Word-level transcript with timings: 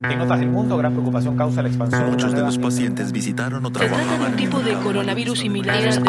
En 0.00 0.20
otras 0.20 0.38
del 0.38 0.48
mundo, 0.48 0.76
gran 0.76 0.92
preocupación 0.92 1.36
causa 1.36 1.60
la 1.60 1.70
expansión. 1.70 2.08
Muchos 2.10 2.32
de 2.32 2.40
los 2.40 2.56
pacientes 2.56 3.10
visitaron 3.10 3.66
o 3.66 3.68
Se 3.70 3.88
trata 3.88 4.18
de 4.18 4.26
un 4.26 4.36
tipo 4.36 4.60
de 4.60 4.74
coronavirus 4.74 5.40
similar 5.40 5.76
al 5.76 6.04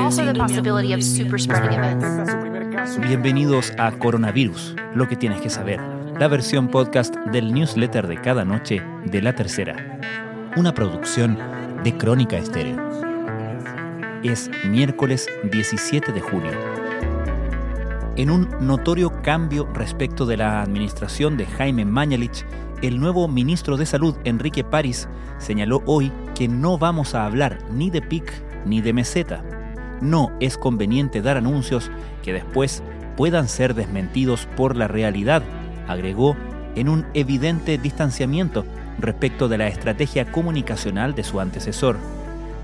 caso. 2.69 3.01
Bienvenidos 3.01 3.73
a 3.79 3.91
Coronavirus, 3.93 4.75
lo 4.93 5.07
que 5.07 5.15
tienes 5.15 5.41
que 5.41 5.49
saber, 5.49 5.81
la 6.19 6.27
versión 6.27 6.67
podcast 6.67 7.15
del 7.31 7.51
newsletter 7.51 8.05
de 8.05 8.21
cada 8.21 8.45
noche 8.45 8.83
de 9.05 9.23
La 9.23 9.33
Tercera, 9.33 9.99
una 10.55 10.71
producción 10.71 11.39
de 11.83 11.97
Crónica 11.97 12.37
Estéreo. 12.37 12.77
Es 14.21 14.51
miércoles 14.65 15.25
17 15.51 16.11
de 16.11 16.21
junio. 16.21 16.51
En 18.17 18.29
un 18.29 18.49
notorio 18.61 19.19
cambio 19.23 19.67
respecto 19.73 20.27
de 20.27 20.37
la 20.37 20.61
administración 20.61 21.37
de 21.37 21.47
Jaime 21.47 21.85
Mañalich, 21.85 22.45
el 22.81 22.99
nuevo 22.99 23.27
ministro 23.27 23.75
de 23.75 23.85
Salud, 23.85 24.15
Enrique 24.23 24.63
París, 24.63 25.09
señaló 25.37 25.83
hoy 25.85 26.11
que 26.35 26.47
no 26.47 26.77
vamos 26.77 27.13
a 27.13 27.25
hablar 27.25 27.59
ni 27.71 27.89
de 27.89 28.01
PIC 28.01 28.31
ni 28.65 28.81
de 28.81 28.93
meseta. 28.93 29.43
No 30.01 30.31
es 30.39 30.57
conveniente 30.57 31.21
dar 31.21 31.35
anuncios 31.35 31.91
que 32.23 32.31
después 32.31 32.81
puedan 33.17 33.49
ser 33.49 33.73
desmentidos 33.73 34.47
por 34.55 34.77
la 34.77 34.87
realidad, 34.87 35.43
agregó 35.87 36.37
en 36.75 36.87
un 36.87 37.05
evidente 37.13 37.77
distanciamiento 37.77 38.63
respecto 38.97 39.49
de 39.49 39.57
la 39.57 39.67
estrategia 39.67 40.31
comunicacional 40.31 41.15
de 41.15 41.25
su 41.25 41.41
antecesor. 41.41 41.97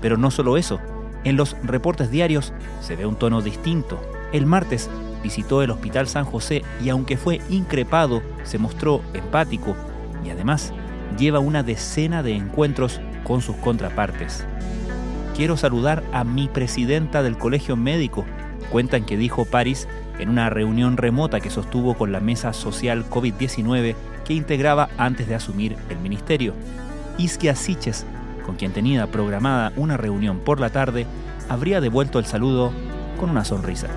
Pero 0.00 0.16
no 0.16 0.30
solo 0.30 0.56
eso, 0.56 0.80
en 1.24 1.36
los 1.36 1.56
reportes 1.62 2.10
diarios 2.10 2.54
se 2.80 2.96
ve 2.96 3.04
un 3.04 3.16
tono 3.16 3.42
distinto. 3.42 4.00
El 4.32 4.46
martes 4.46 4.88
visitó 5.22 5.62
el 5.62 5.70
Hospital 5.70 6.08
San 6.08 6.24
José 6.24 6.62
y 6.82 6.88
aunque 6.88 7.18
fue 7.18 7.40
increpado, 7.50 8.22
se 8.44 8.58
mostró 8.58 9.02
empático 9.12 9.76
y 10.24 10.30
además 10.30 10.72
lleva 11.18 11.38
una 11.38 11.62
decena 11.62 12.22
de 12.22 12.34
encuentros 12.34 13.00
con 13.24 13.42
sus 13.42 13.56
contrapartes. 13.56 14.46
Quiero 15.34 15.56
saludar 15.56 16.02
a 16.12 16.24
mi 16.24 16.48
presidenta 16.48 17.22
del 17.22 17.36
colegio 17.36 17.76
médico, 17.76 18.24
cuentan 18.70 19.04
que 19.04 19.16
dijo 19.16 19.44
París 19.44 19.86
en 20.18 20.28
una 20.28 20.48
reunión 20.50 20.96
remota 20.96 21.40
que 21.40 21.50
sostuvo 21.50 21.94
con 21.94 22.12
la 22.12 22.20
mesa 22.20 22.52
social 22.52 23.08
COVID-19 23.08 23.94
que 24.24 24.34
integraba 24.34 24.88
antes 24.96 25.28
de 25.28 25.34
asumir 25.34 25.76
el 25.90 25.98
ministerio. 25.98 26.54
Isquia 27.18 27.54
Siches, 27.54 28.06
con 28.44 28.56
quien 28.56 28.72
tenía 28.72 29.06
programada 29.06 29.72
una 29.76 29.96
reunión 29.96 30.38
por 30.40 30.60
la 30.60 30.70
tarde, 30.70 31.06
habría 31.48 31.80
devuelto 31.80 32.18
el 32.18 32.26
saludo 32.26 32.72
con 33.18 33.30
una 33.30 33.44
sonrisa. 33.44 33.88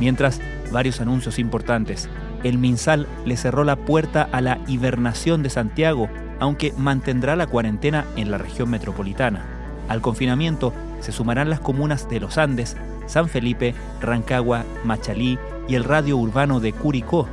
Mientras, 0.00 0.40
varios 0.72 1.00
anuncios 1.00 1.38
importantes. 1.38 2.08
El 2.42 2.58
MinSal 2.58 3.06
le 3.24 3.36
cerró 3.36 3.64
la 3.64 3.76
puerta 3.76 4.28
a 4.32 4.40
la 4.40 4.58
hibernación 4.66 5.42
de 5.42 5.50
Santiago, 5.50 6.08
aunque 6.40 6.72
mantendrá 6.76 7.36
la 7.36 7.46
cuarentena 7.46 8.04
en 8.16 8.30
la 8.30 8.38
región 8.38 8.70
metropolitana. 8.70 9.44
Al 9.88 10.00
confinamiento 10.00 10.72
se 11.00 11.12
sumarán 11.12 11.50
las 11.50 11.60
comunas 11.60 12.08
de 12.08 12.20
Los 12.20 12.38
Andes, 12.38 12.76
San 13.06 13.28
Felipe, 13.28 13.74
Rancagua, 14.00 14.64
Machalí 14.84 15.38
y 15.68 15.74
el 15.74 15.84
radio 15.84 16.16
urbano 16.16 16.60
de 16.60 16.72
Curicó. 16.72 17.28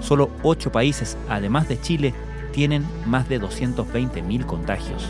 Solo 0.01 0.31
8 0.43 0.73
países, 0.73 1.17
además 1.29 1.69
de 1.69 1.81
Chile, 1.81 2.15
tienen 2.53 2.87
más 3.07 3.29
de 3.29 3.41
220.000 3.41 4.47
contagios. 4.47 5.07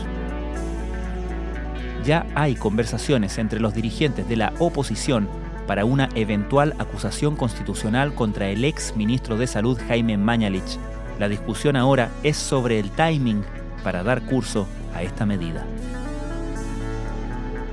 Ya 2.05 2.25
hay 2.35 2.55
conversaciones 2.55 3.37
entre 3.37 3.59
los 3.59 3.73
dirigentes 3.73 4.27
de 4.27 4.35
la 4.35 4.53
oposición 4.59 5.27
para 5.67 5.85
una 5.85 6.09
eventual 6.15 6.73
acusación 6.79 7.35
constitucional 7.35 8.15
contra 8.15 8.49
el 8.49 8.65
ex 8.65 8.95
ministro 8.95 9.37
de 9.37 9.45
Salud 9.45 9.79
Jaime 9.87 10.17
Mañalich. 10.17 10.79
La 11.19 11.29
discusión 11.29 11.75
ahora 11.75 12.09
es 12.23 12.37
sobre 12.37 12.79
el 12.79 12.89
timing 12.91 13.43
para 13.83 14.03
dar 14.03 14.23
curso 14.25 14.67
a 14.95 15.03
esta 15.03 15.25
medida. 15.25 15.65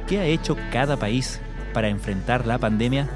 ¿Qué 0.07 0.19
ha 0.19 0.27
hecho 0.27 0.57
cada 0.73 0.97
país 0.97 1.41
para 1.73 1.89
enfrentar 1.89 2.47
la 2.47 2.59
pandemia? 2.59 3.09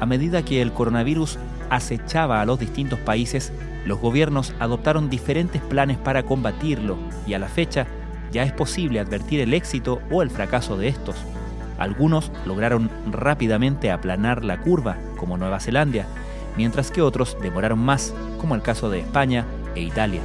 A 0.00 0.06
medida 0.06 0.44
que 0.44 0.62
el 0.62 0.72
coronavirus 0.72 1.38
acechaba 1.70 2.40
a 2.40 2.46
los 2.46 2.58
distintos 2.58 2.98
países, 2.98 3.52
los 3.84 4.00
gobiernos 4.00 4.54
adoptaron 4.60 5.10
diferentes 5.10 5.60
planes 5.62 5.98
para 5.98 6.22
combatirlo 6.22 6.96
y 7.26 7.34
a 7.34 7.38
la 7.38 7.48
fecha 7.48 7.86
ya 8.32 8.42
es 8.42 8.52
posible 8.52 9.00
advertir 9.00 9.40
el 9.40 9.54
éxito 9.54 10.00
o 10.10 10.22
el 10.22 10.30
fracaso 10.30 10.76
de 10.76 10.88
estos. 10.88 11.16
Algunos 11.78 12.32
lograron 12.46 12.90
rápidamente 13.10 13.90
aplanar 13.90 14.44
la 14.44 14.60
curva, 14.60 14.96
como 15.16 15.36
Nueva 15.36 15.60
Zelanda, 15.60 16.06
mientras 16.56 16.90
que 16.90 17.02
otros 17.02 17.36
demoraron 17.40 17.78
más, 17.78 18.14
como 18.40 18.54
el 18.54 18.62
caso 18.62 18.90
de 18.90 19.00
España 19.00 19.44
e 19.74 19.82
Italia. 19.82 20.20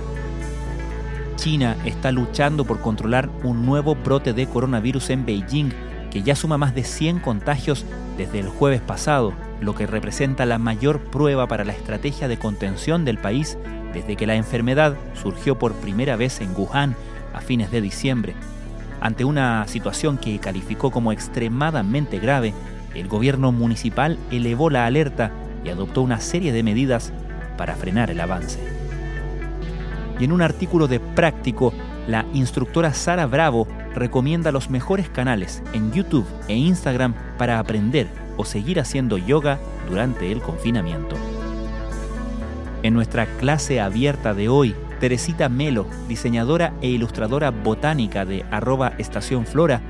China 1.35 1.77
está 1.85 2.11
luchando 2.11 2.65
por 2.65 2.81
controlar 2.81 3.29
un 3.43 3.65
nuevo 3.65 3.95
brote 3.95 4.33
de 4.33 4.47
coronavirus 4.47 5.11
en 5.11 5.25
Beijing, 5.25 5.71
que 6.11 6.21
ya 6.21 6.35
suma 6.35 6.57
más 6.57 6.75
de 6.75 6.83
100 6.83 7.19
contagios 7.19 7.85
desde 8.17 8.39
el 8.39 8.49
jueves 8.49 8.81
pasado, 8.81 9.33
lo 9.61 9.75
que 9.75 9.87
representa 9.87 10.45
la 10.45 10.57
mayor 10.57 10.99
prueba 10.99 11.47
para 11.47 11.63
la 11.63 11.73
estrategia 11.73 12.27
de 12.27 12.37
contención 12.37 13.05
del 13.05 13.17
país 13.17 13.57
desde 13.93 14.15
que 14.15 14.27
la 14.27 14.35
enfermedad 14.35 14.95
surgió 15.21 15.57
por 15.57 15.73
primera 15.73 16.15
vez 16.15 16.41
en 16.41 16.53
Wuhan 16.55 16.95
a 17.33 17.41
fines 17.41 17.71
de 17.71 17.81
diciembre. 17.81 18.35
Ante 19.01 19.25
una 19.25 19.67
situación 19.67 20.17
que 20.17 20.39
calificó 20.39 20.91
como 20.91 21.11
extremadamente 21.11 22.19
grave, 22.19 22.53
el 22.93 23.07
gobierno 23.07 23.51
municipal 23.51 24.17
elevó 24.31 24.69
la 24.69 24.85
alerta 24.85 25.31
y 25.63 25.69
adoptó 25.69 26.01
una 26.01 26.19
serie 26.19 26.51
de 26.51 26.63
medidas 26.63 27.13
para 27.57 27.75
frenar 27.75 28.09
el 28.11 28.19
avance. 28.19 28.59
Y 30.19 30.25
en 30.25 30.31
un 30.31 30.41
artículo 30.41 30.87
de 30.87 30.99
Práctico, 30.99 31.73
la 32.07 32.25
instructora 32.33 32.93
Sara 32.93 33.25
Bravo 33.25 33.67
recomienda 33.95 34.51
los 34.51 34.69
mejores 34.69 35.09
canales 35.09 35.63
en 35.73 35.91
YouTube 35.91 36.27
e 36.47 36.55
Instagram 36.55 37.13
para 37.37 37.59
aprender 37.59 38.28
o 38.39 38.45
seguir 38.45 38.79
haciendo 38.79 39.17
yoga 39.17 39.59
durante 39.89 40.31
el 40.31 40.41
confinamiento. 40.41 41.17
En 42.83 42.93
nuestra 42.93 43.25
clase 43.25 43.81
abierta 43.81 44.33
de 44.33 44.47
hoy, 44.47 44.73
Teresita 45.01 45.49
Melo, 45.49 45.85
diseñadora 46.07 46.73
e 46.81 46.87
ilustradora 46.87 47.51
botánica 47.51 48.23
de 48.23 48.45
arroba 48.49 48.93
estación 48.97 49.45
flora, 49.45 49.81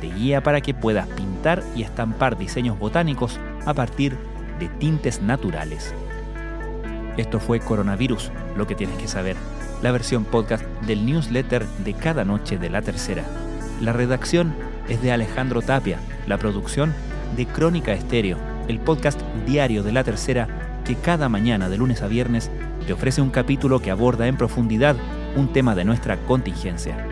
te 0.00 0.08
guía 0.08 0.42
para 0.42 0.62
que 0.62 0.72
puedas 0.72 1.06
pintar 1.08 1.62
y 1.76 1.82
estampar 1.82 2.38
diseños 2.38 2.78
botánicos 2.78 3.38
a 3.66 3.74
partir 3.74 4.16
de 4.58 4.68
tintes 4.68 5.20
naturales. 5.20 5.94
Esto 7.18 7.40
fue 7.40 7.60
Coronavirus, 7.60 8.32
lo 8.56 8.66
que 8.66 8.74
tienes 8.74 8.96
que 8.96 9.08
saber. 9.08 9.36
la 9.82 9.92
versión 9.92 10.24
podcast 10.24 10.64
del 10.86 11.06
newsletter 11.06 11.64
de 11.84 11.94
cada 11.94 12.24
noche 12.24 12.58
de 12.58 12.68
la 12.68 12.82
tercera. 12.82 13.22
La 13.80 13.92
redacción 13.92 14.52
es 14.88 15.00
de 15.02 15.12
Alejandro 15.12 15.62
Tapia, 15.62 16.00
la 16.26 16.36
producción 16.36 16.92
de 17.36 17.46
Crónica 17.46 17.92
Estéreo, 17.92 18.38
el 18.68 18.80
podcast 18.80 19.20
diario 19.46 19.82
de 19.82 19.92
la 19.92 20.04
tercera 20.04 20.80
que 20.84 20.94
cada 20.94 21.28
mañana 21.28 21.68
de 21.68 21.78
lunes 21.78 22.02
a 22.02 22.08
viernes 22.08 22.50
te 22.86 22.92
ofrece 22.92 23.20
un 23.20 23.30
capítulo 23.30 23.80
que 23.80 23.90
aborda 23.90 24.26
en 24.26 24.36
profundidad 24.36 24.96
un 25.36 25.52
tema 25.52 25.74
de 25.74 25.84
nuestra 25.84 26.16
contingencia. 26.24 27.06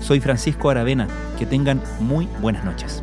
Soy 0.00 0.20
Francisco 0.20 0.70
Aravena, 0.70 1.06
que 1.38 1.46
tengan 1.46 1.80
muy 2.00 2.26
buenas 2.40 2.64
noches. 2.64 3.02